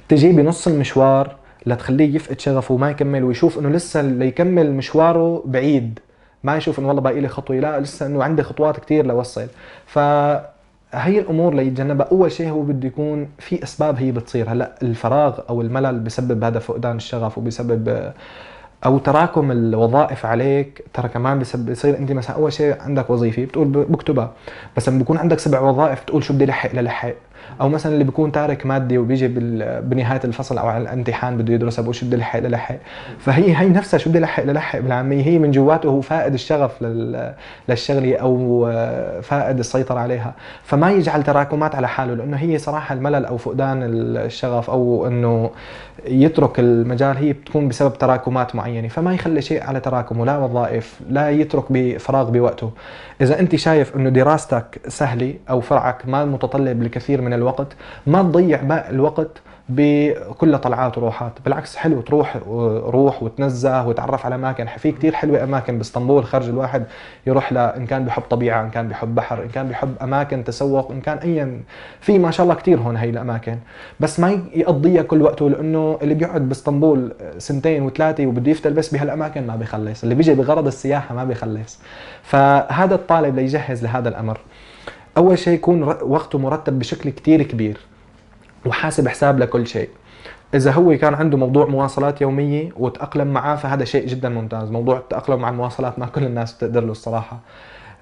بتجي 0.08 0.32
بنص 0.32 0.67
المشوار 0.67 1.36
لتخليه 1.65 2.15
يفقد 2.15 2.39
شغفه 2.39 2.74
وما 2.74 2.89
يكمل 2.89 3.24
ويشوف 3.24 3.60
إنه 3.60 3.70
لسه 3.70 4.01
ليكمل 4.01 4.72
مشواره 4.72 5.43
بعيد. 5.46 6.00
ما 6.43 6.57
يشوف 6.57 6.79
إنه 6.79 6.88
والله 6.88 7.01
باقي 7.01 7.19
لي 7.21 7.27
خطوة. 7.27 7.55
لا 7.55 7.79
لسه 7.79 8.05
إنه 8.05 8.23
عندي 8.23 8.43
خطوات 8.43 8.79
كثير 8.79 9.05
لوصل. 9.05 9.47
ف 9.85 10.00
هي 10.93 11.19
الأمور 11.19 11.53
ليتجنبها 11.53 12.07
أول 12.12 12.31
شيء 12.31 12.50
هو 12.50 12.62
بده 12.62 12.88
يكون 12.88 13.29
في 13.39 13.63
أسباب 13.63 13.95
هي 13.97 14.12
بتصير. 14.12 14.50
هلأ 14.50 14.75
الفراغ 14.81 15.39
أو 15.50 15.62
الملل 15.62 16.00
بسبب 16.00 16.43
هذا 16.43 16.59
فقدان 16.59 16.95
الشغف 16.95 17.38
وبسبب 17.38 18.13
أو 18.85 18.97
تراكم 18.97 19.51
الوظائف 19.51 20.25
عليك 20.25 20.85
ترى 20.93 21.09
كمان 21.09 21.39
بصير 21.39 21.97
أنت 21.97 22.12
مثلا 22.12 22.35
أول 22.35 22.53
شيء 22.53 22.81
عندك 22.81 23.09
وظيفة 23.09 23.45
بتقول 23.45 23.67
بكتبها. 23.67 24.31
بس 24.77 24.89
لما 24.89 25.00
بكون 25.00 25.17
عندك 25.17 25.39
سبع 25.39 25.59
وظائف 25.59 26.03
بتقول 26.03 26.23
شو 26.23 26.33
بدي 26.33 26.45
لحق 26.45 26.75
للحق. 26.75 27.13
أو 27.62 27.69
مثلا 27.69 27.93
اللي 27.93 28.03
بيكون 28.03 28.31
تارك 28.31 28.65
مادي 28.65 28.97
وبيجي 28.97 29.27
بنهاية 29.81 30.21
الفصل 30.23 30.57
أو 30.57 30.67
على 30.67 30.83
الامتحان 30.83 31.38
بده 31.38 31.53
يدرسها 31.53 31.81
بقول 31.83 31.95
شو 31.95 32.05
بدي 32.05 32.15
لحق 32.15 32.39
للحق 32.39 32.75
فهي 33.19 33.57
هي 33.57 33.69
نفسها 33.69 33.97
شو 33.97 34.09
بدي 34.09 34.19
لحق 34.19 34.43
للحق 34.43 34.79
بالعامية. 34.79 35.23
هي 35.23 35.39
من 35.39 35.51
جواته 35.51 35.89
هو 35.89 36.01
فائد 36.01 36.33
الشغف 36.33 36.81
لل- 36.81 37.33
للشغلة 37.69 38.15
أو 38.15 38.65
فائد 39.21 39.59
السيطرة 39.59 40.00
عليها. 40.00 40.33
فما 40.63 40.91
يجعل 40.91 41.23
تراكمات 41.23 41.75
على 41.75 41.88
حاله 41.88 42.13
لأنه 42.13 42.38
هي 42.38 42.57
صراحة 42.57 42.95
الملل 42.95 43.25
أو 43.25 43.38
فقدان 43.38 43.79
الشغف 43.83 44.69
أو 44.69 45.07
إنه 45.07 45.51
يترك 46.07 46.59
المجال 46.59 47.17
هي 47.17 47.33
بتكون 47.33 47.67
بسبب 47.67 47.93
تراكمات 47.93 48.55
معينة. 48.55 48.88
فما 48.88 49.13
يخلي 49.13 49.41
شيء 49.41 49.63
على 49.63 49.79
تراكمه 49.79 50.25
لا 50.25 50.38
وظائف 50.38 51.00
لا 51.09 51.29
يترك 51.29 51.63
بفراغ 51.69 52.29
بوقته. 52.29 52.71
إذا 53.21 53.39
أنت 53.39 53.55
شايف 53.55 53.95
إنه 53.95 54.09
دراستك 54.09 54.81
سهلة 54.88 55.33
أو 55.50 55.62
فرعك 55.62 56.07
ما 56.07 56.25
متطلب 56.25 56.81
الكثير 56.81 57.21
من 57.21 57.32
الوقت 57.35 57.67
ما 58.07 58.21
تضيع 58.21 58.61
باقي 58.61 58.89
الوقت 58.89 59.41
بكل 59.69 60.57
طلعات 60.57 60.97
وروحات. 60.97 61.31
بالعكس 61.45 61.75
حلو 61.75 62.01
تروح 62.01 62.37
روح 62.85 63.23
وتنزه 63.23 63.87
وتعرف 63.87 64.25
على 64.25 64.35
أماكن. 64.35 64.65
في 64.77 64.91
كتير 64.91 65.13
حلوة 65.13 65.43
أماكن 65.43 65.77
بإسطنبول 65.77 66.25
خرج 66.25 66.49
الواحد 66.49 66.83
يروح 67.27 67.53
لها 67.53 67.77
إن 67.77 67.85
كان 67.85 68.05
بحب 68.05 68.23
طبيعة 68.29 68.63
إن 68.63 68.69
كان 68.69 68.87
بحب 68.87 69.15
بحر 69.15 69.43
إن 69.43 69.49
كان 69.49 69.67
بحب 69.67 69.95
أماكن 70.01 70.43
تسوق 70.43 70.91
إن 70.91 71.01
كان 71.01 71.17
ايا. 71.17 71.61
في 72.01 72.19
ما 72.19 72.31
شاء 72.31 72.43
الله 72.43 72.55
كتير 72.55 72.79
هون 72.79 72.97
هي 72.97 73.09
الأماكن. 73.09 73.57
بس 73.99 74.19
ما 74.19 74.39
يقضيها 74.55 75.01
كل 75.01 75.21
وقته 75.21 75.49
لأنه 75.49 75.99
اللي 76.01 76.13
بيقعد 76.13 76.49
بإسطنبول 76.49 77.13
سنتين 77.37 77.83
وثلاثة 77.83 78.25
وبده 78.25 78.51
يفتل 78.51 78.73
بس 78.73 78.93
بهالأماكن 78.93 79.47
ما 79.47 79.55
بيخلص. 79.55 80.03
اللي 80.03 80.15
بيجي 80.15 80.33
بغرض 80.33 80.67
السياحة 80.67 81.15
ما 81.15 81.23
بيخلص. 81.23 81.79
فهذا 82.23 82.95
الطالب 82.95 83.35
ليجهز 83.35 83.83
لهذا 83.83 84.09
الأمر. 84.09 84.39
أول 85.17 85.38
شيء 85.38 85.53
يكون 85.53 85.84
وقته 85.84 86.39
مرتب 86.39 86.79
بشكل 86.79 87.10
كتير 87.10 87.43
كبير 87.43 87.77
وحاسب 88.65 89.08
حساب 89.08 89.39
لكل 89.39 89.67
شيء. 89.67 89.89
إذا 90.53 90.72
هو 90.72 90.98
كان 90.98 91.13
عنده 91.13 91.38
موضوع 91.38 91.65
مواصلات 91.65 92.22
يومية 92.22 92.70
وتأقلم 92.77 93.27
معاه 93.27 93.55
فهذا 93.55 93.86
شيء 93.86 94.08
جدا 94.08 94.29
ممتاز. 94.29 94.72
موضوع 94.72 94.98
التأقلم 94.98 95.39
مع 95.39 95.50
المواصلات 95.50 96.00
ما 96.00 96.05
كل 96.05 96.24
الناس 96.24 96.53
بتقدر 96.53 96.84
له 96.84 96.91
الصراحة. 96.91 97.39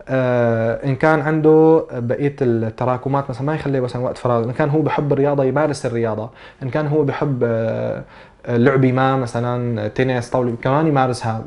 آه 0.07 0.85
إن 0.85 0.95
كان 0.95 1.19
عنده 1.19 1.85
بقية 1.91 2.35
التراكمات 2.41 3.29
مثلا 3.29 3.47
ما 3.47 3.55
يخلي 3.55 3.81
مثلا 3.81 4.01
وقت 4.01 4.17
فراغ. 4.17 4.43
إن 4.43 4.51
كان 4.51 4.69
هو 4.69 4.81
بحب 4.81 5.13
الرياضة 5.13 5.43
يمارس 5.43 5.85
الرياضة. 5.85 6.29
إن 6.63 6.69
كان 6.69 6.87
هو 6.87 7.03
بحب 7.03 7.39
آه 7.43 8.03
لعبي 8.49 8.91
ما 8.91 9.15
مثلا 9.15 9.87
تنس 9.87 10.29
طاولة 10.29 10.55
كمان 10.61 10.87
يمارسها 10.87 11.43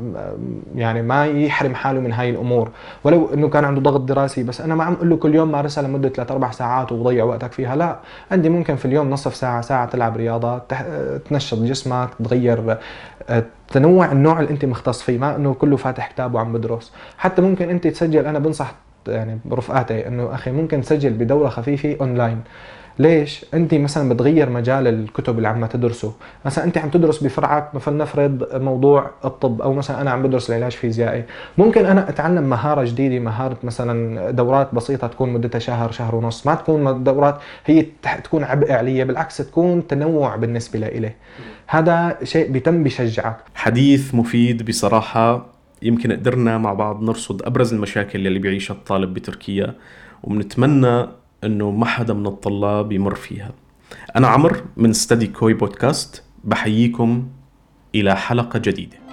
يعني 0.74 1.02
ما 1.02 1.26
يحرم 1.26 1.74
حاله 1.74 2.00
من 2.00 2.12
هاي 2.12 2.30
الأمور. 2.30 2.70
ولو 3.04 3.34
إنه 3.34 3.48
كان 3.48 3.64
عنده 3.64 3.80
ضغط 3.80 4.00
دراسي 4.00 4.42
بس 4.42 4.60
أنا 4.60 4.74
ما 4.74 4.84
عم 4.84 4.92
أقول 4.92 5.10
له 5.10 5.16
كل 5.16 5.34
يوم 5.34 5.52
مارسها 5.52 5.82
لمدة 5.82 6.08
3 6.08 6.32
4 6.32 6.50
ساعات 6.50 6.92
وضيع 6.92 7.24
وقتك 7.24 7.52
فيها 7.52 7.76
لا. 7.76 7.98
عندي 8.30 8.48
ممكن 8.48 8.76
في 8.76 8.84
اليوم 8.84 9.10
نصف 9.10 9.34
ساعة 9.36 9.60
ساعة 9.60 9.86
تلعب 9.90 10.16
رياضة 10.16 10.58
تنشط 11.28 11.58
جسمك 11.58 12.08
تغير 12.24 12.78
آه، 13.28 13.44
تنوع 13.68 14.12
النوع 14.12 14.40
اللي 14.40 14.50
أنت 14.50 14.64
مختص 14.64 15.02
فيه 15.02 15.18
ما 15.18 15.36
إنه 15.36 15.54
كله 15.54 15.76
فاتح 15.76 16.10
كتاب 16.12 16.34
وعم 16.34 16.52
بدرس. 16.52 16.92
حتى 17.18 17.42
ممكن 17.42 17.70
أنت 17.70 17.86
تسجل 17.86 18.26
أنا 18.26 18.38
بنصح 18.38 18.74
يعني 19.08 19.38
برفقاتي 19.44 20.08
إنه 20.08 20.34
أخي 20.34 20.50
ممكن 20.50 20.80
تسجل 20.80 21.10
بدورة 21.12 21.48
خفيفة 21.48 21.96
اونلاين 22.00 22.40
ليش؟ 22.98 23.44
انت 23.54 23.74
مثلا 23.74 24.08
بتغير 24.08 24.50
مجال 24.50 24.86
الكتب 24.86 25.36
اللي 25.36 25.48
عم 25.48 25.66
تدرسه، 25.66 26.12
مثلا 26.44 26.64
انت 26.64 26.78
عم 26.78 26.88
تدرس 26.88 27.24
بفرعك 27.24 27.74
مثلا 27.74 27.96
نفرض 27.96 28.46
موضوع 28.54 29.10
الطب 29.24 29.62
أو 29.62 29.72
مثلا 29.72 30.00
أنا 30.00 30.10
عم 30.10 30.22
بدرس 30.22 30.50
العلاج 30.50 30.72
فيزيائي، 30.72 31.24
ممكن 31.58 31.86
أنا 31.86 32.08
أتعلم 32.08 32.42
مهارة 32.42 32.84
جديدة، 32.84 33.18
مهارة 33.18 33.58
مثلا 33.62 34.30
دورات 34.30 34.74
بسيطة 34.74 35.06
تكون 35.06 35.32
مدتها 35.32 35.58
شهر 35.58 35.92
شهر 35.92 36.14
ونص، 36.14 36.46
ما 36.46 36.54
تكون 36.54 37.04
دورات 37.04 37.38
هي 37.66 37.86
تكون 38.24 38.44
عبء 38.44 38.72
عليا، 38.72 39.04
بالعكس 39.04 39.36
تكون 39.36 39.86
تنوع 39.86 40.36
بالنسبة 40.36 40.78
لإلي. 40.78 41.12
هذا 41.66 42.18
شيء 42.22 42.50
بيتم 42.50 42.82
بيشجعك. 42.82 43.36
حديث 43.54 44.14
مفيد 44.14 44.66
بصراحة 44.66 45.46
يمكن 45.82 46.12
قدرنا 46.12 46.58
مع 46.58 46.72
بعض 46.72 47.02
نرصد 47.02 47.42
أبرز 47.42 47.74
المشاكل 47.74 48.26
اللي 48.26 48.38
بيعيشها 48.38 48.74
الطالب 48.74 49.14
بتركيا 49.14 49.74
وبنتمنى 50.22 51.06
أنه 51.44 51.70
ما 51.70 51.86
حدا 51.86 52.14
من 52.14 52.26
الطلاب 52.26 52.92
يمر 52.92 53.14
فيها. 53.14 53.50
أنا 54.16 54.28
عمر 54.28 54.62
من 54.76 54.92
ستدي 54.92 55.26
كوي 55.26 55.54
بودكاست 55.54 56.22
بحييكم 56.44 57.28
إلى 57.94 58.16
حلقة 58.16 58.58
جديدة. 58.58 59.03